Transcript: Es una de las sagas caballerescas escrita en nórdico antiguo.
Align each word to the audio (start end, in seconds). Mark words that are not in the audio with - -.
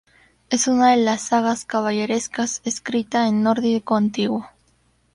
Es 0.49 0.67
una 0.67 0.89
de 0.93 0.97
las 0.97 1.27
sagas 1.27 1.63
caballerescas 1.63 2.63
escrita 2.65 3.27
en 3.27 3.43
nórdico 3.43 3.95
antiguo. 3.95 4.49